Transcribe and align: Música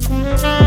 Música 0.00 0.63